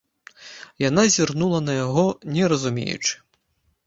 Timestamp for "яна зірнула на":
0.83-1.73